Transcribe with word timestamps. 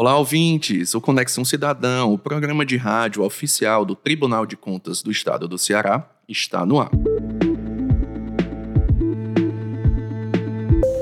Olá, 0.00 0.16
ouvintes! 0.16 0.94
O 0.94 1.00
Conexão 1.00 1.44
Cidadão, 1.44 2.12
o 2.12 2.16
programa 2.16 2.64
de 2.64 2.76
rádio 2.76 3.24
oficial 3.24 3.84
do 3.84 3.96
Tribunal 3.96 4.46
de 4.46 4.56
Contas 4.56 5.02
do 5.02 5.10
Estado 5.10 5.48
do 5.48 5.58
Ceará, 5.58 6.08
está 6.28 6.64
no 6.64 6.80
ar. 6.80 6.90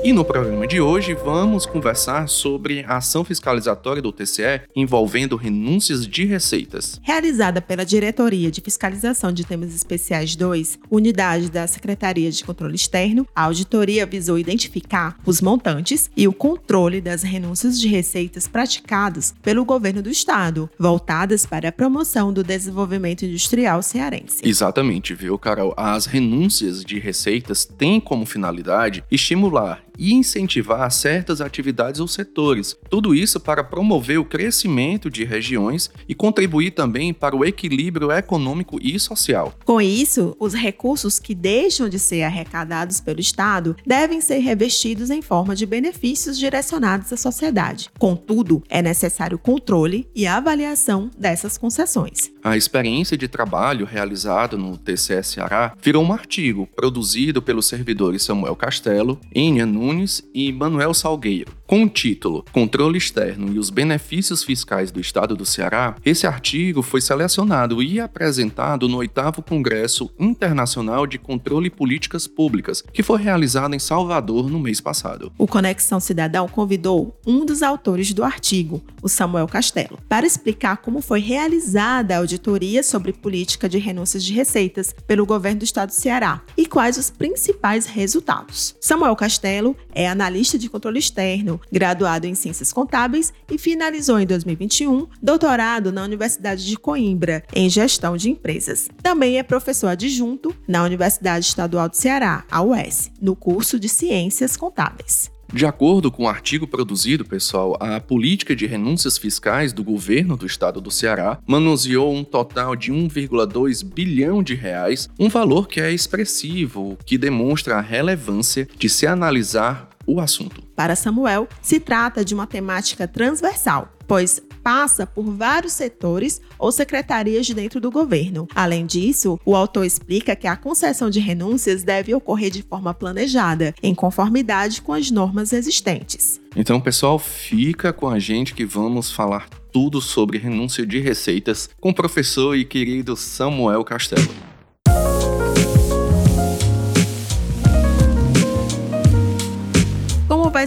E 0.07 0.13
no 0.13 0.23
programa 0.23 0.65
de 0.65 0.79
hoje 0.79 1.13
vamos 1.13 1.65
conversar 1.65 2.29
sobre 2.29 2.81
a 2.87 2.95
ação 2.95 3.25
fiscalizatória 3.25 4.01
do 4.01 4.13
TCE 4.13 4.61
envolvendo 4.73 5.35
renúncias 5.35 6.07
de 6.07 6.23
receitas. 6.23 6.97
Realizada 7.03 7.61
pela 7.61 7.83
Diretoria 7.83 8.49
de 8.49 8.61
Fiscalização 8.61 9.33
de 9.33 9.43
Temas 9.43 9.75
Especiais 9.75 10.33
2, 10.33 10.79
unidade 10.89 11.51
da 11.51 11.67
Secretaria 11.67 12.31
de 12.31 12.41
Controle 12.41 12.77
Externo, 12.77 13.27
a 13.35 13.43
auditoria 13.43 14.05
visou 14.05 14.39
identificar 14.39 15.17
os 15.25 15.41
montantes 15.41 16.09
e 16.15 16.25
o 16.25 16.31
controle 16.31 17.01
das 17.01 17.21
renúncias 17.21 17.77
de 17.77 17.89
receitas 17.89 18.47
praticadas 18.47 19.35
pelo 19.43 19.65
governo 19.65 20.01
do 20.01 20.09
estado, 20.09 20.69
voltadas 20.79 21.45
para 21.45 21.67
a 21.67 21.73
promoção 21.73 22.31
do 22.31 22.45
desenvolvimento 22.45 23.25
industrial 23.25 23.83
cearense. 23.83 24.39
Exatamente, 24.41 25.13
viu, 25.13 25.37
Carol? 25.37 25.73
As 25.75 26.05
renúncias 26.05 26.81
de 26.85 26.97
receitas 26.97 27.65
têm 27.65 27.99
como 27.99 28.25
finalidade 28.25 29.03
estimular 29.11 29.83
e 29.97 30.13
incentivar 30.13 30.89
certas 30.91 31.41
atividades 31.41 31.99
ou 31.99 32.07
setores. 32.07 32.77
Tudo 32.89 33.15
isso 33.15 33.39
para 33.39 33.63
promover 33.63 34.19
o 34.19 34.25
crescimento 34.25 35.09
de 35.09 35.23
regiões 35.23 35.89
e 36.07 36.13
contribuir 36.13 36.71
também 36.71 37.13
para 37.13 37.35
o 37.35 37.43
equilíbrio 37.43 38.11
econômico 38.11 38.77
e 38.81 38.99
social. 38.99 39.53
Com 39.65 39.81
isso, 39.81 40.35
os 40.39 40.53
recursos 40.53 41.19
que 41.19 41.33
deixam 41.33 41.89
de 41.89 41.99
ser 41.99 42.23
arrecadados 42.23 42.99
pelo 42.99 43.19
Estado 43.19 43.75
devem 43.85 44.21
ser 44.21 44.39
revestidos 44.39 45.09
em 45.09 45.21
forma 45.21 45.55
de 45.55 45.65
benefícios 45.65 46.37
direcionados 46.37 47.11
à 47.11 47.17
sociedade. 47.17 47.89
Contudo, 47.97 48.63
é 48.69 48.81
necessário 48.81 49.37
controle 49.37 50.07
e 50.15 50.27
avaliação 50.27 51.09
dessas 51.17 51.57
concessões. 51.57 52.31
A 52.43 52.55
experiência 52.55 53.17
de 53.17 53.27
trabalho 53.27 53.85
realizada 53.85 54.55
no 54.55 54.77
TCS 54.77 55.27
Ceará 55.27 55.73
virou 55.81 56.03
um 56.03 56.13
artigo 56.13 56.67
produzido 56.75 57.41
pelos 57.41 57.67
servidores 57.67 58.23
Samuel 58.23 58.55
Castelo, 58.55 59.19
Enia 59.33 59.65
Nunes 59.65 59.86
e 60.33 60.51
Manuel 60.51 60.93
Salgueiro. 60.93 61.51
Com 61.67 61.83
o 61.83 61.89
título 61.89 62.45
Controle 62.53 62.97
Externo 62.97 63.53
e 63.53 63.59
os 63.59 63.69
Benefícios 63.69 64.41
Fiscais 64.41 64.89
do 64.89 65.01
Estado 65.01 65.35
do 65.35 65.45
Ceará, 65.45 65.97
esse 66.05 66.25
artigo 66.25 66.81
foi 66.81 67.01
selecionado 67.01 67.83
e 67.83 67.99
apresentado 67.99 68.87
no 68.87 68.95
8 68.99 69.43
Congresso 69.45 70.09
Internacional 70.17 71.05
de 71.05 71.17
Controle 71.17 71.67
e 71.67 71.69
Políticas 71.69 72.25
Públicas, 72.25 72.81
que 72.81 73.03
foi 73.03 73.21
realizado 73.21 73.75
em 73.75 73.79
Salvador 73.79 74.49
no 74.49 74.61
mês 74.61 74.79
passado. 74.79 75.29
O 75.37 75.45
Conexão 75.45 75.99
Cidadão 75.99 76.47
convidou 76.47 77.19
um 77.27 77.45
dos 77.45 77.61
autores 77.61 78.13
do 78.13 78.23
artigo, 78.23 78.81
o 79.01 79.09
Samuel 79.09 79.49
Castelo, 79.49 79.99
para 80.07 80.25
explicar 80.25 80.77
como 80.77 81.01
foi 81.01 81.19
realizada 81.19 82.15
a 82.15 82.19
auditoria 82.19 82.81
sobre 82.81 83.11
política 83.11 83.67
de 83.67 83.77
renúncias 83.77 84.23
de 84.23 84.31
receitas 84.31 84.95
pelo 85.05 85.25
governo 85.25 85.59
do 85.59 85.65
Estado 85.65 85.89
do 85.89 85.95
Ceará 85.95 86.41
e 86.55 86.65
quais 86.65 86.97
os 86.97 87.09
principais 87.09 87.85
resultados. 87.85 88.73
Samuel 88.79 89.17
Castelo 89.17 89.75
é 89.93 90.07
analista 90.07 90.57
de 90.57 90.69
controle 90.69 90.99
externo, 90.99 91.56
graduado 91.71 92.27
em 92.27 92.35
Ciências 92.35 92.71
Contábeis 92.73 93.33
e 93.51 93.57
finalizou 93.57 94.19
em 94.19 94.25
2021 94.25 95.07
doutorado 95.21 95.91
na 95.91 96.03
Universidade 96.03 96.65
de 96.65 96.77
Coimbra 96.77 97.43
em 97.53 97.69
Gestão 97.69 98.17
de 98.17 98.29
Empresas. 98.29 98.89
Também 99.01 99.37
é 99.37 99.43
professor 99.43 99.87
adjunto 99.87 100.55
na 100.67 100.83
Universidade 100.83 101.45
Estadual 101.45 101.89
do 101.89 101.95
Ceará, 101.95 102.43
a 102.49 102.61
UES, 102.61 103.11
no 103.21 103.35
curso 103.35 103.79
de 103.79 103.89
Ciências 103.89 104.57
Contábeis. 104.57 105.31
De 105.53 105.65
acordo 105.65 106.11
com 106.11 106.23
o 106.23 106.25
um 106.25 106.29
artigo 106.29 106.67
produzido, 106.67 107.23
pessoal, 107.23 107.77
a 107.79 108.01
política 108.01 108.53
de 108.53 108.65
renúncias 108.65 109.17
fiscais 109.17 109.71
do 109.71 109.81
governo 109.81 110.35
do 110.35 110.45
estado 110.45 110.81
do 110.81 110.91
Ceará 110.91 111.39
manuseou 111.47 112.13
um 112.13 112.23
total 112.23 112.75
de 112.75 112.91
1,2 112.91 113.83
bilhão 113.83 114.43
de 114.43 114.55
reais, 114.55 115.09
um 115.17 115.29
valor 115.29 115.67
que 115.69 115.79
é 115.79 115.91
expressivo, 115.91 116.97
que 117.05 117.17
demonstra 117.17 117.77
a 117.77 117.81
relevância 117.81 118.67
de 118.77 118.89
se 118.89 119.07
analisar 119.07 119.89
o 120.05 120.19
assunto. 120.19 120.66
Para 120.77 120.95
Samuel, 120.95 121.47
se 121.59 121.79
trata 121.79 122.23
de 122.23 122.35
uma 122.35 122.45
temática 122.45 123.07
transversal, 123.07 123.91
pois 124.07 124.39
passa 124.61 125.07
por 125.07 125.23
vários 125.23 125.73
setores 125.73 126.39
ou 126.59 126.71
secretarias 126.71 127.47
de 127.47 127.55
dentro 127.55 127.81
do 127.81 127.89
governo. 127.89 128.47
Além 128.53 128.85
disso, 128.85 129.39
o 129.43 129.55
autor 129.55 129.85
explica 129.85 130.35
que 130.35 130.45
a 130.45 130.55
concessão 130.55 131.09
de 131.09 131.19
renúncias 131.19 131.81
deve 131.81 132.13
ocorrer 132.13 132.51
de 132.51 132.61
forma 132.61 132.93
planejada, 132.93 133.73
em 133.81 133.95
conformidade 133.95 134.83
com 134.83 134.93
as 134.93 135.09
normas 135.09 135.51
existentes. 135.51 136.39
Então, 136.55 136.79
pessoal, 136.79 137.17
fica 137.17 137.91
com 137.91 138.07
a 138.07 138.19
gente 138.19 138.53
que 138.53 138.63
vamos 138.63 139.11
falar 139.11 139.49
tudo 139.73 139.99
sobre 139.99 140.37
renúncia 140.37 140.85
de 140.85 140.99
receitas 140.99 141.71
com 141.81 141.89
o 141.89 141.95
professor 141.95 142.55
e 142.55 142.63
querido 142.63 143.15
Samuel 143.15 143.83
Castelo. 143.83 144.46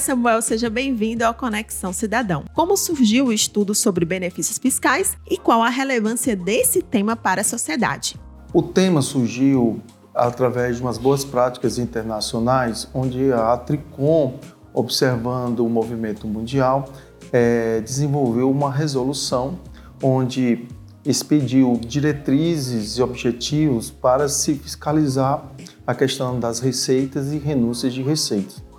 Samuel? 0.00 0.41
Seja 0.41 0.71
bem-vindo 0.71 1.25
ao 1.25 1.34
Conexão 1.34 1.93
Cidadão. 1.93 2.44
Como 2.55 2.77
surgiu 2.77 3.27
o 3.27 3.33
estudo 3.33 3.75
sobre 3.75 4.06
benefícios 4.06 4.56
fiscais 4.56 5.16
e 5.31 5.37
qual 5.37 5.62
a 5.62 5.69
relevância 5.69 6.34
desse 6.34 6.81
tema 6.81 7.15
para 7.15 7.43
a 7.43 7.44
sociedade? 7.44 8.19
O 8.53 8.62
tema 8.62 9.03
surgiu 9.03 9.81
através 10.15 10.77
de 10.77 10.83
umas 10.83 10.97
boas 10.97 11.25
práticas 11.25 11.78
internacionais, 11.78 12.89
onde 12.94 13.31
a 13.33 13.56
Tricom, 13.59 14.41
observando 14.72 15.60
o 15.60 15.69
movimento 15.69 16.27
mundial, 16.27 16.89
é, 17.31 17.81
desenvolveu 17.83 18.50
uma 18.50 18.72
resolução 18.72 19.59
onde 20.03 20.66
expediu 21.05 21.78
diretrizes 21.87 22.97
e 22.97 23.03
objetivos 23.03 23.91
para 23.91 24.28
se 24.28 24.55
fiscalizar 24.55 25.44
a 25.87 25.94
questão 25.94 26.41
das 26.41 26.59
receitas 26.59 27.33
e 27.33 27.39
renúncias 27.39 27.93
de 27.93 28.03
receitas. 28.03 28.70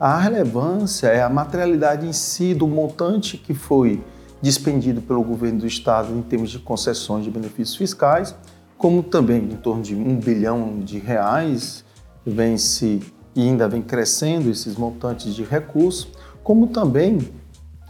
A 0.00 0.16
relevância 0.16 1.08
é 1.08 1.20
a 1.20 1.28
materialidade 1.28 2.06
em 2.06 2.12
si 2.12 2.54
do 2.54 2.68
montante 2.68 3.36
que 3.36 3.52
foi 3.52 4.00
dispendido 4.40 5.02
pelo 5.02 5.24
governo 5.24 5.60
do 5.60 5.66
estado 5.66 6.14
em 6.14 6.22
termos 6.22 6.50
de 6.50 6.60
concessões 6.60 7.24
de 7.24 7.30
benefícios 7.32 7.76
fiscais, 7.76 8.32
como 8.76 9.02
também 9.02 9.42
em 9.42 9.56
torno 9.56 9.82
de 9.82 9.96
um 9.96 10.16
bilhão 10.16 10.78
de 10.78 11.00
reais 11.00 11.84
vem 12.24 12.56
se 12.56 13.02
e 13.34 13.42
ainda 13.42 13.68
vem 13.68 13.82
crescendo 13.82 14.50
esses 14.50 14.76
montantes 14.76 15.34
de 15.34 15.42
recursos, 15.42 16.08
como 16.44 16.68
também 16.68 17.18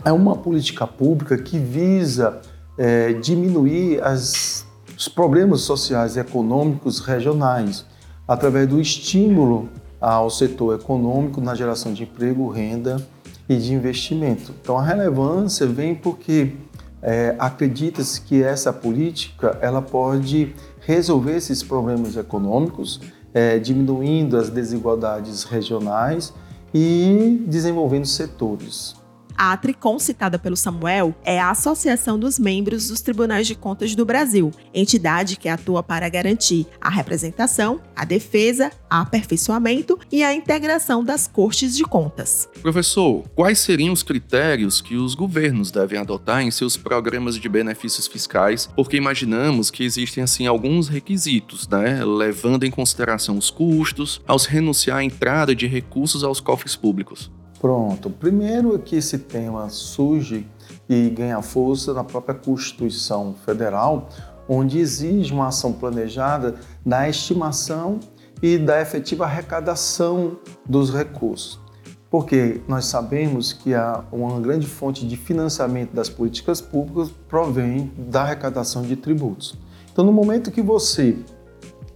é 0.05 0.13
uma 0.13 0.37
política 0.37 0.87
pública 0.87 1.37
que 1.37 1.59
visa 1.59 2.41
é, 2.79 3.13
diminuir 3.15 4.03
as, 4.03 4.67
os 4.97 5.09
problemas 5.09 5.61
sociais 5.61 6.17
e 6.17 6.21
econômicos 6.21 7.01
regionais 7.01 7.85
através 8.27 8.67
do 8.67 8.81
estímulo 8.81 9.69
ao 10.01 10.31
setor 10.31 10.79
econômico 10.79 11.41
na 11.41 11.55
geração 11.55 11.93
de 11.93 12.05
emprego, 12.05 12.49
renda 12.49 12.97
e 13.49 13.57
de 13.57 13.73
investimento. 13.73 14.53
Então 14.61 14.79
a 14.79 14.83
relevância 14.83 15.67
vem 15.67 15.95
porque 15.95 16.53
é, 17.03 17.35
acredita-se 17.39 18.21
que 18.21 18.43
essa 18.43 18.73
política 18.73 19.59
ela 19.61 19.81
pode 19.81 20.55
resolver 20.81 21.37
esses 21.37 21.63
problemas 21.63 22.17
econômicos, 22.17 23.01
é, 23.33 23.59
diminuindo 23.59 24.37
as 24.37 24.51
desigualdades 24.51 25.45
regionais 25.45 26.33
e 26.75 27.45
desenvolvendo 27.47 28.07
setores. 28.07 28.98
A 29.41 29.57
Tricom, 29.57 30.01
citada 30.01 30.37
pelo 30.37 30.57
Samuel, 30.57 31.15
é 31.25 31.39
a 31.39 31.51
Associação 31.51 32.19
dos 32.19 32.41
Membros 32.41 32.89
dos 32.89 33.01
Tribunais 33.01 33.47
de 33.47 33.55
Contas 33.55 33.95
do 33.95 34.05
Brasil, 34.05 34.51
entidade 34.75 35.37
que 35.37 35.49
atua 35.49 35.81
para 35.81 36.09
garantir 36.09 36.67
a 36.81 36.91
representação, 36.91 37.81
a 37.95 38.05
defesa, 38.05 38.73
o 38.91 38.95
aperfeiçoamento 38.97 39.97
e 40.11 40.25
a 40.25 40.35
integração 40.35 41.05
das 41.05 41.29
cortes 41.29 41.77
de 41.77 41.85
contas. 41.85 42.49
Professor, 42.61 43.29
quais 43.37 43.61
seriam 43.61 43.93
os 43.93 44.03
critérios 44.03 44.81
que 44.81 44.97
os 44.97 45.15
governos 45.15 45.71
devem 45.71 46.01
adotar 46.01 46.43
em 46.43 46.51
seus 46.51 46.77
programas 46.77 47.37
de 47.37 47.49
benefícios 47.49 48.09
fiscais? 48.09 48.69
Porque 48.75 48.97
imaginamos 48.97 49.71
que 49.71 49.85
existem 49.85 50.25
assim 50.25 50.49
alguns 50.49 50.89
requisitos, 50.89 51.69
né, 51.69 52.05
levando 52.05 52.65
em 52.65 52.73
consideração 52.73 53.39
os 53.39 53.51
custos, 53.51 54.21
aos 54.27 54.47
renunciar 54.47 54.97
à 54.97 55.05
entrada 55.05 55.55
de 55.55 55.69
recursos 55.69 56.25
aos 56.25 56.41
cofres 56.41 56.75
públicos. 56.75 57.31
Pronto. 57.61 58.09
Primeiro 58.09 58.79
que 58.79 58.97
esse 58.97 59.19
tema 59.19 59.69
surge 59.69 60.47
e 60.89 61.11
ganha 61.11 61.43
força 61.43 61.93
na 61.93 62.05
própria 62.05 62.35
Constituição 62.35 63.35
Federal, 63.45 64.09
onde 64.49 64.79
exige 64.79 65.33
uma 65.33 65.49
ação 65.49 65.73
planejada 65.73 66.55
da 66.87 67.09
estimação 67.09 67.99
e 68.41 68.57
da 68.57 68.81
efetiva 68.81 69.25
arrecadação 69.25 70.39
dos 70.65 70.91
recursos. 70.95 71.61
Porque 72.09 72.63
nós 72.67 72.87
sabemos 72.87 73.53
que 73.53 73.73
uma 74.11 74.41
grande 74.41 74.67
fonte 74.67 75.07
de 75.07 75.17
financiamento 75.17 75.93
das 75.93 76.09
políticas 76.09 76.61
públicas 76.61 77.11
provém 77.29 77.93
da 77.99 78.23
arrecadação 78.23 78.83
de 78.83 78.97
tributos. 78.97 79.59
Então, 79.93 80.05
no 80.07 80.13
momento 80.13 80.51
que 80.51 80.63
você 80.63 81.19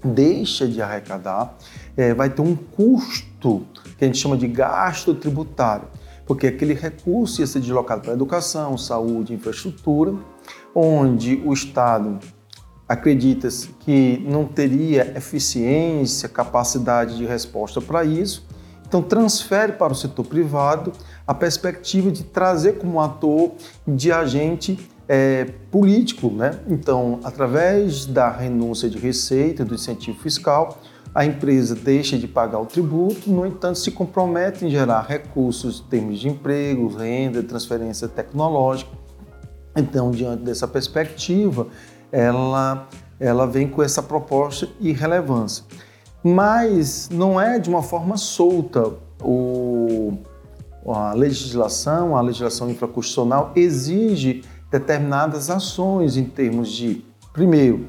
deixa 0.05 0.67
de 0.67 0.81
arrecadar, 0.83 1.57
é, 1.97 2.15
vai 2.15 2.31
ter 2.31 2.43
um 2.43 2.57
custo 2.57 3.67
que 3.99 4.05
a 4.05 4.07
gente 4.07 4.19
chama 4.19 4.37
de 4.37 4.49
gasto 4.49 5.15
tributário. 5.15 5.87
porque 6.25 6.47
aquele 6.47 6.73
recurso 6.73 7.41
ia 7.41 7.47
ser 7.47 7.61
deslocado 7.61 8.03
para 8.03 8.13
educação, 8.13 8.79
saúde, 8.79 9.35
infraestrutura, 9.35 10.15
onde 10.75 11.43
o 11.45 11.53
Estado 11.53 12.19
acredita 12.89 13.49
que 13.81 14.25
não 14.27 14.45
teria 14.47 15.17
eficiência, 15.17 16.29
capacidade 16.29 17.17
de 17.17 17.27
resposta 17.27 17.81
para 17.81 18.05
isso, 18.05 18.47
então 18.87 19.03
transfere 19.03 19.73
para 19.73 19.93
o 19.93 19.97
setor 19.97 20.25
privado 20.27 20.93
a 21.27 21.33
perspectiva 21.33 22.11
de 22.11 22.25
trazer 22.25 22.75
como 22.75 23.01
ator 23.01 23.53
de 23.87 24.13
agente 24.13 24.79
é, 25.15 25.45
político, 25.71 26.31
né? 26.31 26.59
Então, 26.67 27.21
através 27.23 28.07
da 28.07 28.31
renúncia 28.31 28.89
de 28.89 28.97
receita, 28.97 29.63
do 29.63 29.75
incentivo 29.75 30.19
fiscal, 30.19 30.79
a 31.15 31.27
empresa 31.27 31.75
deixa 31.75 32.17
de 32.17 32.27
pagar 32.27 32.59
o 32.61 32.65
tributo, 32.65 33.29
no 33.31 33.45
entanto, 33.45 33.79
se 33.79 33.91
compromete 33.91 34.65
em 34.65 34.71
gerar 34.71 35.03
recursos 35.03 35.85
em 35.87 35.91
termos 35.91 36.19
de 36.19 36.31
emprego, 36.31 36.89
renda, 36.89 37.43
transferência 37.43 38.09
tecnológica. 38.09 38.91
Então, 39.77 40.11
diante 40.13 40.45
dessa 40.45 40.67
perspectiva, 40.67 41.67
ela, 42.11 42.89
ela 43.21 43.47
vem 43.47 43.69
com 43.69 43.83
essa 43.83 44.03
proposta 44.03 44.67
e 44.81 44.93
relevância. 44.93 45.63
Mas 46.25 47.11
não 47.13 47.39
é 47.39 47.59
de 47.59 47.69
uma 47.69 47.83
forma 47.83 48.17
solta. 48.17 48.95
O, 49.23 50.15
a 50.87 51.13
legislação, 51.13 52.17
a 52.17 52.23
legislação 52.23 52.71
infraconstitucional 52.71 53.53
exige 53.55 54.43
determinadas 54.73 55.51
ações 55.51 56.17
em 56.17 56.25
termos 56.25 56.73
de, 56.73 57.05
primeiro, 57.33 57.87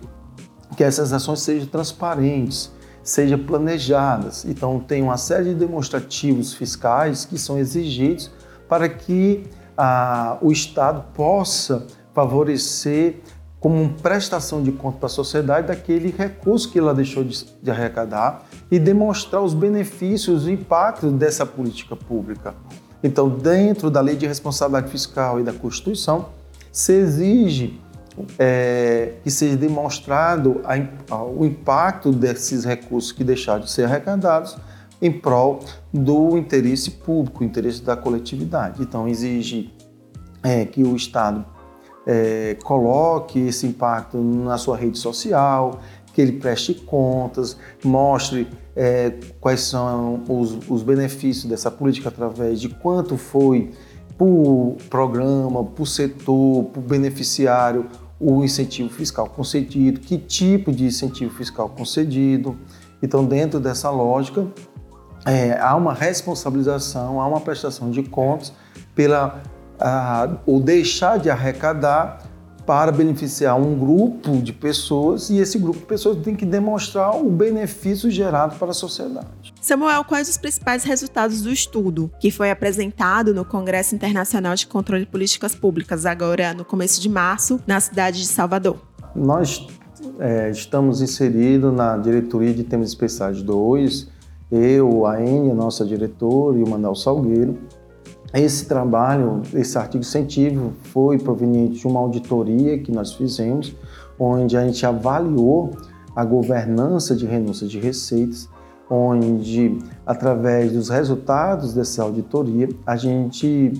que 0.76 0.84
essas 0.84 1.14
ações 1.14 1.40
sejam 1.40 1.66
transparentes, 1.68 2.72
sejam 3.02 3.40
planejadas. 3.40 4.44
Então, 4.44 4.80
tem 4.80 5.02
uma 5.02 5.18
série 5.18 5.46
de 5.46 5.56
demonstrativos 5.56 6.54
fiscais 6.54 7.24
que 7.24 7.38
são 7.38 7.58
exigidos 7.58 8.30
para 8.68 8.90
que 8.90 9.44
a, 9.78 10.38
o 10.42 10.52
Estado 10.52 11.06
possa 11.14 11.88
favorecer 12.14 13.22
como 13.60 13.82
uma 13.82 13.94
prestação 13.94 14.62
de 14.62 14.74
conta 14.74 14.98
para 14.98 15.08
a 15.08 15.10
sociedade 15.10 15.68
daquele 15.68 16.14
recurso 16.16 16.70
que 16.70 16.78
ela 16.78 16.94
deixou 16.94 17.24
de, 17.24 17.46
de 17.62 17.72
arrecadar 17.72 18.44
e 18.70 18.78
demonstrar 18.78 19.42
os 19.42 19.54
benefícios, 19.54 20.44
o 20.46 20.52
impacto 20.52 21.10
dessa 21.10 21.46
política 21.46 21.96
pública. 21.96 22.54
Então, 23.02 23.30
dentro 23.30 23.90
da 23.90 24.02
lei 24.02 24.18
de 24.18 24.28
responsabilidade 24.28 24.92
fiscal 24.92 25.40
e 25.40 25.44
da 25.44 25.54
Constituição, 25.54 26.28
se 26.74 26.92
exige 26.92 27.80
é, 28.38 29.14
que 29.24 29.30
seja 29.30 29.56
demonstrado 29.56 30.62
a, 30.64 30.74
a, 31.14 31.24
o 31.24 31.46
impacto 31.46 32.12
desses 32.12 32.66
recursos 32.66 33.12
que 33.12 33.24
deixaram 33.24 33.62
de 33.62 33.70
ser 33.70 33.86
arrecadados 33.86 34.58
em 35.00 35.12
prol 35.12 35.60
do 35.94 36.36
interesse 36.36 36.90
público, 36.90 37.44
interesse 37.44 37.84
da 37.84 37.96
coletividade. 37.96 38.82
Então, 38.82 39.08
exige 39.08 39.72
é, 40.42 40.66
que 40.66 40.84
o 40.84 40.96
Estado 40.96 41.46
é, 42.08 42.58
coloque 42.64 43.40
esse 43.40 43.68
impacto 43.68 44.18
na 44.18 44.58
sua 44.58 44.76
rede 44.76 44.98
social, 44.98 45.80
que 46.14 46.22
ele 46.22 46.34
preste 46.34 46.74
contas, 46.74 47.58
mostre 47.84 48.48
é, 48.76 49.14
quais 49.40 49.62
são 49.62 50.24
os, 50.28 50.58
os 50.70 50.82
benefícios 50.82 51.46
dessa 51.46 51.70
política 51.70 52.10
através 52.10 52.60
de 52.60 52.70
quanto 52.70 53.18
foi 53.18 53.72
por 54.18 54.78
programa, 54.90 55.64
por 55.64 55.88
setor, 55.88 56.66
por 56.66 56.82
beneficiário, 56.82 57.88
o 58.20 58.44
incentivo 58.44 58.90
fiscal 58.90 59.28
concedido, 59.28 60.00
que 60.00 60.18
tipo 60.18 60.72
de 60.72 60.86
incentivo 60.86 61.34
fiscal 61.34 61.68
concedido. 61.70 62.58
Então, 63.02 63.26
dentro 63.26 63.60
dessa 63.60 63.90
lógica, 63.90 64.48
é, 65.26 65.58
há 65.60 65.76
uma 65.76 65.94
responsabilização, 65.94 67.20
há 67.20 67.28
uma 67.28 67.42
prestação 67.42 67.92
de 67.92 68.04
contas 68.04 68.54
pela 68.96 69.42
a, 69.80 70.38
o 70.46 70.60
deixar 70.60 71.18
de 71.18 71.30
arrecadar 71.30 72.33
para 72.66 72.92
beneficiar 72.92 73.60
um 73.60 73.78
grupo 73.78 74.38
de 74.38 74.54
pessoas 74.54 75.30
e 75.30 75.38
esse 75.38 75.58
grupo 75.58 75.80
de 75.80 75.86
pessoas 75.86 76.18
tem 76.24 76.36
que 76.36 76.46
demonstrar 76.46 77.16
o 77.16 77.30
benefício 77.30 78.10
gerado 78.10 78.56
para 78.58 78.72
a 78.72 78.74
sociedade. 78.74 79.54
Samuel, 79.62 80.04
quais 80.04 80.30
os 80.30 80.38
principais 80.38 80.84
resultados 80.84 81.42
do 81.42 81.52
estudo 81.52 82.12
que 82.20 82.32
foi 82.32 82.52
apresentado 82.52 83.34
no 83.34 83.46
Congresso 83.46 83.96
Internacional 83.96 84.56
de 84.56 84.68
Controle 84.68 85.06
de 85.06 85.12
Políticas 85.12 85.56
Públicas, 85.56 86.06
agora 86.06 86.54
no 86.54 86.66
começo 86.66 87.02
de 87.02 87.10
março, 87.10 87.60
na 87.68 87.80
cidade 87.80 88.20
de 88.20 88.28
Salvador? 88.28 88.78
Nós 89.16 89.66
é, 90.20 90.50
estamos 90.50 91.02
inseridos 91.02 91.74
na 91.74 91.98
diretoria 91.98 92.54
de 92.54 92.64
temas 92.64 92.90
especiais 92.90 93.42
2, 93.42 94.08
eu, 94.52 95.06
a 95.06 95.20
Enia, 95.20 95.54
nossa 95.54 95.86
diretora, 95.86 96.58
e 96.60 96.64
o 96.64 96.70
Manuel 96.70 96.96
Salgueiro, 96.96 97.58
esse 98.42 98.66
trabalho, 98.66 99.42
esse 99.54 99.78
artigo 99.78 100.04
científico 100.04 100.74
foi 100.84 101.20
proveniente 101.20 101.80
de 101.80 101.88
uma 101.88 102.00
auditoria 102.00 102.80
que 102.80 102.92
nós 102.92 103.14
fizemos, 103.14 103.76
onde 104.20 104.58
a 104.58 104.66
gente 104.66 104.84
avaliou 104.86 105.72
a 106.16 106.26
governança 106.26 107.16
de 107.16 107.26
renúncia 107.26 107.68
de 107.68 107.80
receitas, 107.80 108.50
onde, 108.90 109.78
através 110.06 110.72
dos 110.72 110.90
resultados 110.90 111.74
dessa 111.74 112.04
auditoria, 112.04 112.70
a 112.86 112.96
gente 112.96 113.74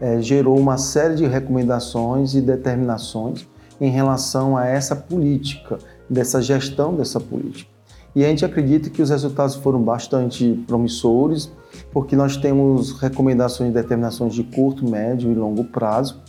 é, 0.00 0.20
gerou 0.20 0.58
uma 0.58 0.76
série 0.76 1.14
de 1.14 1.26
recomendações 1.26 2.34
e 2.34 2.40
determinações 2.40 3.46
em 3.80 3.90
relação 3.90 4.56
a 4.56 4.66
essa 4.66 4.94
política, 4.94 5.78
dessa 6.08 6.42
gestão 6.42 6.94
dessa 6.94 7.18
política. 7.18 7.69
E 8.14 8.24
a 8.24 8.28
gente 8.28 8.44
acredita 8.44 8.90
que 8.90 9.00
os 9.00 9.10
resultados 9.10 9.54
foram 9.54 9.80
bastante 9.80 10.62
promissores, 10.66 11.50
porque 11.92 12.16
nós 12.16 12.36
temos 12.36 12.92
recomendações 12.98 13.70
e 13.70 13.72
determinações 13.72 14.34
de 14.34 14.42
curto, 14.42 14.88
médio 14.88 15.30
e 15.30 15.34
longo 15.34 15.64
prazo, 15.64 16.20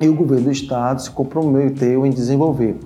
e 0.00 0.08
o 0.08 0.14
governo 0.14 0.46
do 0.46 0.52
estado 0.52 1.00
se 1.00 1.10
comprometeu 1.10 2.04
em 2.04 2.10
desenvolver, 2.10 2.76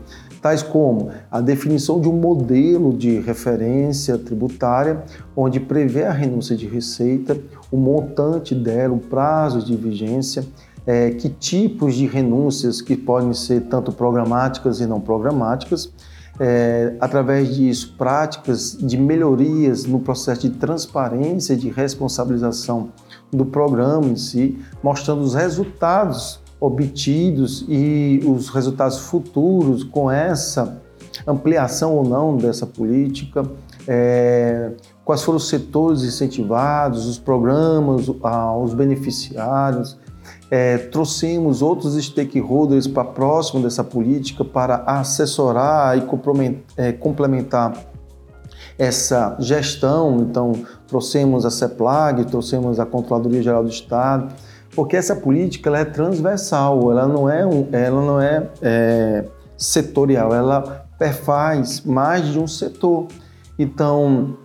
tais 0.41 0.63
como 0.63 1.11
a 1.31 1.41
definição 1.41 2.01
de 2.01 2.09
um 2.09 2.13
modelo 2.13 2.93
de 2.97 3.19
referência 3.19 4.17
tributária, 4.17 5.03
onde 5.37 5.59
prevê 5.59 6.05
a 6.05 6.13
renúncia 6.13 6.57
de 6.57 6.67
receita, 6.67 7.37
o 7.71 7.77
montante 7.77 8.55
dela, 8.55 8.95
o 8.95 9.01
prazo 9.01 9.65
de 9.65 9.75
vigência, 9.77 10.45
é, 10.87 11.11
que 11.11 11.29
tipos 11.29 11.95
de 11.95 12.07
renúncias 12.07 12.81
que 12.81 12.97
podem 12.97 13.35
ser 13.35 13.63
tanto 13.63 13.93
programáticas 13.93 14.81
e 14.81 14.87
não 14.87 15.01
programáticas, 15.01 15.93
é, 16.43 16.97
através 16.99 17.55
disso, 17.55 17.95
práticas 17.99 18.75
de 18.81 18.97
melhorias 18.97 19.85
no 19.85 20.01
processo 20.01 20.41
de 20.41 20.51
transparência, 20.57 21.55
de 21.55 21.69
responsabilização 21.69 22.89
do 23.31 23.45
programa 23.45 24.07
em 24.07 24.17
si, 24.17 24.59
mostrando 24.83 25.21
os 25.21 25.35
resultados 25.35 26.41
obtidos 26.59 27.65
e 27.69 28.23
os 28.27 28.49
resultados 28.49 28.99
futuros 29.01 29.85
com 29.85 30.11
essa 30.11 30.81
ampliação 31.27 31.95
ou 31.95 32.05
não 32.09 32.39
dessa 32.39 32.67
política, 32.67 33.45
é, 33.87 34.73
quais 35.05 35.23
foram 35.23 35.37
os 35.37 35.49
setores 35.49 36.03
incentivados, 36.03 37.07
os 37.07 37.19
programas, 37.19 38.07
os 38.09 38.73
beneficiários, 38.73 39.99
é, 40.51 40.79
trouxemos 40.79 41.63
outros 41.63 41.95
stakeholders 42.05 42.87
para 42.87 43.05
próximo 43.05 43.63
dessa 43.63 43.85
política 43.85 44.45
para 44.45 44.83
assessorar 44.87 45.97
e 45.97 46.03
é, 46.77 46.93
complementar 46.93 47.73
essa 48.77 49.37
gestão. 49.39 50.19
Então, 50.21 50.53
trouxemos 50.89 51.47
a 51.47 51.51
CEPLAG, 51.51 52.25
trouxemos 52.25 52.81
a 52.81 52.87
Controladoria 52.87 53.43
Geral 53.43 53.63
do 53.63 53.71
Estado, 53.71 54.35
porque 54.75 54.97
essa 54.97 55.15
política 55.15 55.69
ela 55.69 55.79
é 55.79 55.85
transversal, 55.85 56.91
ela 56.91 57.07
não 57.07 57.29
é, 57.29 57.47
um, 57.47 57.69
ela 57.71 58.01
não 58.03 58.21
é, 58.21 58.49
é 58.61 59.25
setorial, 59.57 60.35
ela 60.35 60.87
perfaz 60.99 61.83
mais 61.83 62.27
de 62.27 62.39
um 62.39 62.47
setor. 62.47 63.07
Então, 63.59 64.37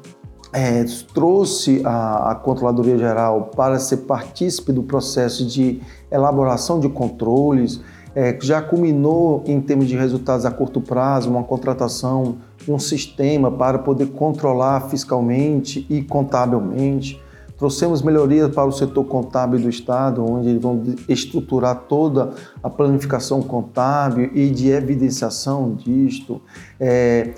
é, 0.56 0.86
trouxe 1.14 1.82
a, 1.84 2.32
a, 2.32 2.36
Controladoria 2.36 2.98
Geral 2.98 3.52
para 3.54 3.78
ser 3.78 3.98
partícipe 3.98 4.72
do 4.72 4.84
processo 4.84 5.46
de 5.46 5.82
elaboração 6.10 6.80
de 6.80 6.88
controles, 6.88 7.82
é, 8.16 8.38
já 8.42 8.62
culminou 8.62 9.44
em 9.46 9.60
termos 9.60 9.86
de 9.88 9.98
resultados 9.98 10.46
a 10.46 10.52
curto 10.52 10.80
prazo, 10.80 11.30
uma 11.30 11.44
contratação 11.44 12.38
de 12.64 12.72
um 12.72 12.80
sistema 12.80 13.52
para 13.52 13.80
poder 13.80 14.08
controlar 14.12 14.88
fiscalmente 14.90 15.86
e 15.90 16.02
contabilmente. 16.02 17.22
Trouxemos 17.58 18.02
melhorias 18.02 18.54
para 18.54 18.66
o 18.66 18.72
setor 18.72 19.04
contábil 19.06 19.60
do 19.60 19.70
Estado, 19.70 20.24
onde 20.24 20.50
eles 20.50 20.62
vão 20.62 20.82
estruturar 21.10 21.84
toda 21.90 22.32
a 22.64 22.70
planificação 22.70 23.42
contábil 23.42 24.30
e 24.34 24.50
de 24.50 24.70
evidenciação 24.70 25.74
disto. 25.74 26.42
É, 26.80 27.34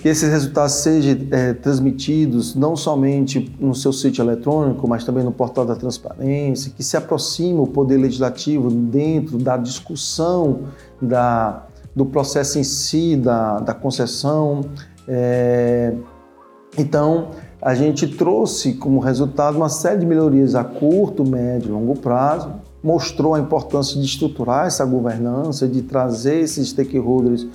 que 0.00 0.08
esses 0.08 0.30
resultados 0.30 0.74
sejam 0.74 1.26
é, 1.32 1.52
transmitidos 1.52 2.54
não 2.54 2.76
somente 2.76 3.52
no 3.58 3.74
seu 3.74 3.92
sítio 3.92 4.22
eletrônico, 4.22 4.86
mas 4.86 5.04
também 5.04 5.24
no 5.24 5.32
portal 5.32 5.66
da 5.66 5.74
transparência, 5.74 6.72
que 6.74 6.84
se 6.84 6.96
aproxime 6.96 7.58
o 7.58 7.66
poder 7.66 7.96
legislativo 7.96 8.70
dentro 8.70 9.38
da 9.38 9.56
discussão 9.56 10.60
da, 11.02 11.66
do 11.96 12.06
processo 12.06 12.60
em 12.60 12.64
si, 12.64 13.16
da, 13.16 13.58
da 13.58 13.74
concessão. 13.74 14.60
É, 15.08 15.92
então, 16.78 17.30
a 17.60 17.74
gente 17.74 18.06
trouxe 18.06 18.74
como 18.74 19.00
resultado 19.00 19.56
uma 19.56 19.68
série 19.68 19.98
de 19.98 20.06
melhorias 20.06 20.54
a 20.54 20.62
curto, 20.62 21.28
médio 21.28 21.70
e 21.70 21.72
longo 21.72 21.98
prazo, 21.98 22.52
mostrou 22.80 23.34
a 23.34 23.40
importância 23.40 23.98
de 23.98 24.06
estruturar 24.06 24.68
essa 24.68 24.84
governança, 24.84 25.66
de 25.66 25.82
trazer 25.82 26.38
esses 26.38 26.68
stakeholders 26.68 27.48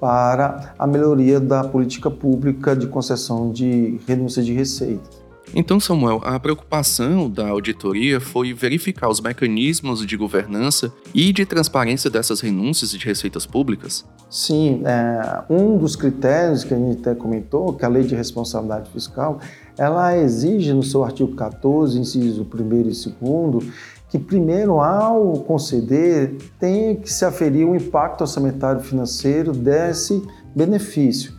para 0.00 0.74
a 0.78 0.86
melhoria 0.86 1.40
da 1.40 1.64
política 1.64 2.10
pública 2.10 2.74
de 2.74 2.86
concessão 2.86 3.50
de 3.50 4.00
renúncia 4.06 4.42
de 4.42 4.52
receitas. 4.52 5.18
Então, 5.54 5.80
Samuel, 5.80 6.20
a 6.24 6.38
preocupação 6.38 7.28
da 7.30 7.48
auditoria 7.48 8.20
foi 8.20 8.52
verificar 8.52 9.08
os 9.08 9.20
mecanismos 9.20 10.06
de 10.06 10.16
governança 10.16 10.92
e 11.14 11.32
de 11.32 11.46
transparência 11.46 12.10
dessas 12.10 12.40
renúncias 12.40 12.90
de 12.90 13.04
receitas 13.04 13.46
públicas? 13.46 14.04
Sim, 14.28 14.82
é, 14.84 15.42
um 15.48 15.78
dos 15.78 15.96
critérios 15.96 16.64
que 16.64 16.74
a 16.74 16.76
gente 16.76 17.00
até 17.00 17.14
comentou, 17.14 17.72
que 17.72 17.84
a 17.84 17.88
Lei 17.88 18.02
de 18.02 18.14
Responsabilidade 18.14 18.90
Fiscal, 18.90 19.40
ela 19.78 20.16
exige 20.16 20.72
no 20.72 20.82
seu 20.82 21.02
artigo 21.02 21.34
14, 21.34 21.98
inciso 21.98 22.46
1 22.52 22.56
e 22.56 22.82
2, 22.82 23.68
que 24.08 24.18
primeiro, 24.18 24.80
ao 24.80 25.34
conceder, 25.40 26.36
tem 26.58 26.96
que 26.96 27.12
se 27.12 27.24
aferir 27.24 27.66
o 27.66 27.76
impacto 27.76 28.22
orçamentário 28.22 28.80
financeiro 28.80 29.52
desse 29.52 30.22
benefício. 30.54 31.32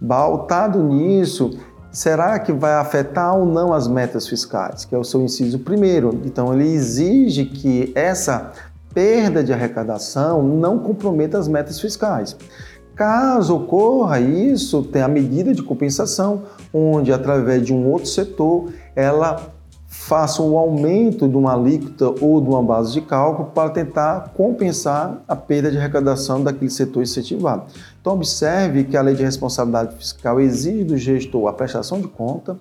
Baltado 0.00 0.82
nisso, 0.82 1.56
será 1.92 2.38
que 2.40 2.52
vai 2.52 2.74
afetar 2.74 3.36
ou 3.38 3.46
não 3.46 3.72
as 3.72 3.86
metas 3.86 4.26
fiscais, 4.26 4.84
que 4.84 4.94
é 4.94 4.98
o 4.98 5.04
seu 5.04 5.22
inciso 5.22 5.60
primeiro. 5.60 6.20
Então, 6.24 6.52
ele 6.52 6.68
exige 6.68 7.44
que 7.44 7.92
essa 7.94 8.52
perda 8.92 9.42
de 9.42 9.52
arrecadação 9.52 10.42
não 10.42 10.78
comprometa 10.78 11.38
as 11.38 11.46
metas 11.46 11.80
fiscais. 11.80 12.36
Caso 12.96 13.56
ocorra 13.56 14.20
isso, 14.20 14.82
tem 14.82 15.02
a 15.02 15.08
medida 15.08 15.52
de 15.52 15.62
compensação, 15.62 16.42
onde 16.72 17.12
através 17.12 17.64
de 17.64 17.72
um 17.72 17.90
outro 17.90 18.08
setor 18.08 18.72
ela 18.94 19.52
faça 20.00 20.42
um 20.42 20.58
aumento 20.58 21.26
de 21.26 21.34
uma 21.34 21.54
alíquota 21.54 22.06
ou 22.20 22.38
de 22.38 22.48
uma 22.48 22.62
base 22.62 22.92
de 22.92 23.00
cálculo 23.00 23.50
para 23.54 23.70
tentar 23.70 24.32
compensar 24.36 25.22
a 25.26 25.34
perda 25.34 25.70
de 25.70 25.78
arrecadação 25.78 26.42
daquele 26.42 26.70
setor 26.70 27.02
incentivado. 27.02 27.64
Então, 28.00 28.12
observe 28.12 28.84
que 28.84 28.98
a 28.98 29.02
lei 29.02 29.14
de 29.14 29.22
responsabilidade 29.22 29.96
fiscal 29.96 30.38
exige 30.38 30.84
do 30.84 30.98
gestor 30.98 31.48
a 31.48 31.54
prestação 31.54 32.00
de 32.00 32.08
conta, 32.08 32.58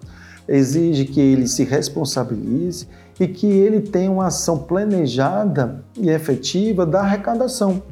exige 0.47 1.03
que 1.03 1.19
ele 1.19 1.47
se 1.47 1.65
responsabilize 1.65 2.87
e 3.19 3.27
que 3.27 3.47
ele 3.47 3.81
tenha 3.81 4.09
uma 4.09 4.27
ação 4.27 4.59
planejada 4.59 5.83
e 5.97 6.09
efetiva 6.09 6.85
da 6.85 7.01
arrecadação. 7.01 7.83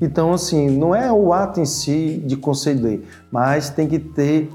Então, 0.00 0.32
assim, 0.32 0.70
não 0.70 0.94
é 0.94 1.10
o 1.10 1.32
ato 1.32 1.60
em 1.60 1.66
si 1.66 2.22
de 2.24 2.36
conceder, 2.36 3.02
mas 3.32 3.68
tem 3.68 3.88
que 3.88 3.98
ter 3.98 4.48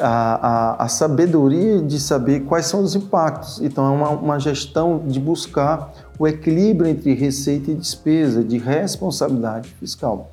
a, 0.00 0.78
a, 0.78 0.84
a, 0.84 0.88
sabedoria 0.88 1.80
de 1.82 1.98
saber 2.00 2.40
quais 2.40 2.66
são 2.66 2.82
os 2.82 2.94
impactos. 2.94 3.60
Então, 3.60 3.86
é 3.86 3.90
uma, 3.90 4.08
uma 4.10 4.38
gestão 4.38 5.02
de 5.06 5.18
buscar 5.20 5.92
o 6.18 6.26
equilíbrio 6.26 6.90
entre 6.90 7.14
receita 7.14 7.70
e 7.70 7.74
despesa, 7.74 8.42
de 8.42 8.58
responsabilidade 8.58 9.68
fiscal. 9.80 10.30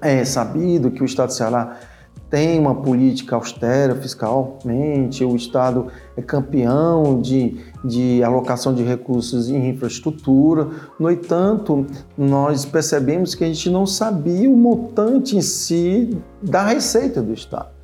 É 0.00 0.24
sabido 0.24 0.90
que 0.90 1.02
o 1.02 1.04
Estado 1.04 1.28
do 1.28 1.34
Ceará 1.34 1.76
tem 2.28 2.58
uma 2.58 2.74
política 2.74 3.36
austera 3.36 3.94
fiscalmente, 3.94 5.24
o 5.24 5.36
Estado 5.36 5.86
é 6.16 6.22
campeão 6.22 7.20
de, 7.20 7.56
de 7.84 8.22
alocação 8.22 8.74
de 8.74 8.82
recursos 8.82 9.48
em 9.48 9.68
infraestrutura. 9.68 10.68
No 10.98 11.10
entanto, 11.10 11.86
nós 12.18 12.64
percebemos 12.64 13.34
que 13.34 13.44
a 13.44 13.46
gente 13.46 13.70
não 13.70 13.86
sabia 13.86 14.50
o 14.50 14.56
montante 14.56 15.36
em 15.36 15.40
si 15.40 16.18
da 16.42 16.64
receita 16.64 17.22
do 17.22 17.32
Estado. 17.32 17.75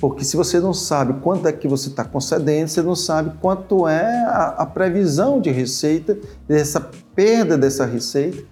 Porque 0.00 0.24
se 0.24 0.36
você 0.36 0.60
não 0.60 0.72
sabe 0.72 1.20
quanto 1.20 1.46
é 1.46 1.52
que 1.52 1.68
você 1.68 1.88
está 1.88 2.04
concedendo, 2.04 2.68
você 2.68 2.82
não 2.82 2.94
sabe 2.94 3.36
quanto 3.40 3.86
é 3.88 4.24
a, 4.24 4.54
a, 4.58 4.66
previsão 4.66 5.40
de 5.40 5.50
receita, 5.50 6.18
dessa 6.48 6.80
perda 7.14 7.58
dessa 7.58 7.84
receita 7.84 8.42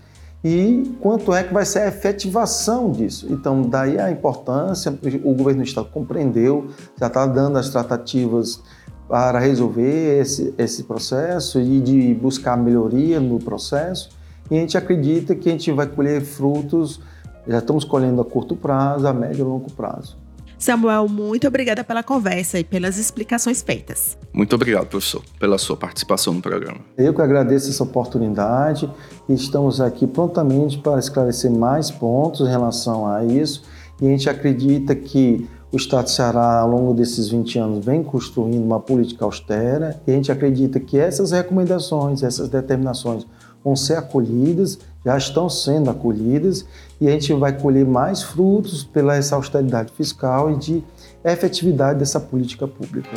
e 0.45 0.95
quanto 1.01 1.35
é 1.35 1.43
que 1.43 1.53
vai 1.53 1.65
ser 1.65 1.81
a 1.81 1.89
efetivação 1.89 2.93
disso. 2.93 3.27
Então, 3.31 3.63
daí 3.63 3.99
a 3.99 4.11
importância, 4.11 4.97
o 5.25 5.35
governo 5.35 5.63
do 5.63 5.67
Estado 5.67 5.89
compreendeu, 5.91 6.69
já 6.99 7.07
está 7.07 7.27
dando 7.27 7.59
as 7.59 7.71
tratativas 7.71 8.63
para 9.09 9.39
resolver 9.39 10.21
esse, 10.21 10.55
esse 10.59 10.85
processo 10.85 11.59
e 11.61 11.81
de 11.81 12.15
buscar 12.15 12.57
melhoria 12.57 13.19
no 13.19 13.39
processo. 13.39 14.11
E 14.51 14.57
a 14.57 14.61
gente 14.61 14.77
acredita 14.77 15.35
que 15.35 15.49
a 15.49 15.53
gente 15.53 15.73
vai 15.73 15.87
colher 15.87 16.21
frutos, 16.21 17.01
já 17.47 17.59
estamos 17.59 17.85
colhendo 17.85 18.21
a 18.21 18.25
curto 18.25 18.55
prazo, 18.55 19.07
a 19.07 19.13
médio 19.13 19.41
e 19.41 19.49
longo 19.49 19.73
prazo. 19.73 20.17
Samuel, 20.59 21.09
muito 21.09 21.47
obrigada 21.47 21.85
pela 21.85 22.03
conversa 22.03 22.59
e 22.59 22.65
pelas 22.65 22.99
explicações 22.99 23.63
feitas. 23.63 24.19
Muito 24.33 24.55
obrigado, 24.57 24.87
professor, 24.89 25.23
pela 25.39 25.57
sua 25.57 25.77
participação 25.77 26.35
no 26.35 26.43
programa. 26.43 26.81
Eu 26.97 27.15
que 27.15 27.23
agradeço 27.23 27.71
essa 27.71 27.85
oportunidade 27.85 28.91
e 29.29 29.35
estamos 29.35 29.81
aqui 29.81 30.07
prontamente 30.07 30.79
para 30.79 30.99
esclarecer 30.99 31.51
mais 31.51 31.91
pontos 31.91 32.41
em 32.41 32.51
relação 32.51 33.07
a 33.07 33.25
isso. 33.25 33.63
E 34.03 34.07
a 34.07 34.11
gente 34.11 34.29
acredita 34.29 34.95
que 34.97 35.49
o 35.71 35.77
Estado 35.77 36.05
do 36.05 36.11
Ceará, 36.11 36.61
ao 36.61 36.69
longo 36.69 36.95
desses 36.95 37.29
20 37.29 37.59
anos, 37.59 37.85
vem 37.85 38.03
construindo 38.03 38.65
uma 38.65 38.81
política 38.81 39.25
austera 39.25 40.01
e 40.07 40.11
a 40.11 40.15
gente 40.15 40.33
acredita 40.33 40.81
que 40.81 40.99
essas 40.99 41.31
recomendações, 41.31 42.23
essas 42.23 42.49
determinações 42.49 43.27
vão 43.63 43.77
ser 43.77 43.95
acolhidas, 43.95 44.79
já 45.05 45.17
estão 45.17 45.49
sendo 45.49 45.91
acolhidas 45.91 46.67
e 47.01 47.09
a 47.09 47.11
gente 47.11 47.33
vai 47.35 47.59
colher 47.59 47.87
mais 47.87 48.23
frutos 48.23 48.85
pela 48.85 49.17
essa 49.17 49.37
austeridade 49.37 49.93
fiscal 49.93 50.53
e 50.53 50.57
de 50.57 50.85
efetividade 51.25 51.99
dessa 51.99 52.19
política 52.19 52.67
pública. 52.67 53.11